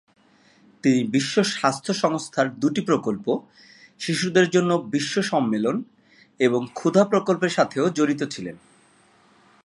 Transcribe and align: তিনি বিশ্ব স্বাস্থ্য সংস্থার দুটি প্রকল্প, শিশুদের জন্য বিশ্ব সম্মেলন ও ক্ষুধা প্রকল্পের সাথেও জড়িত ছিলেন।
তিনি 0.83 1.03
বিশ্ব 1.03 1.35
স্বাস্থ্য 1.53 1.93
সংস্থার 1.93 2.47
দুটি 2.59 2.81
প্রকল্প, 2.81 3.25
শিশুদের 3.99 4.47
জন্য 4.49 4.71
বিশ্ব 4.91 5.15
সম্মেলন 5.21 5.75
ও 6.39 6.57
ক্ষুধা 6.73 7.03
প্রকল্পের 7.03 7.49
সাথেও 7.49 7.85
জড়িত 7.89 8.21
ছিলেন। 8.23 8.55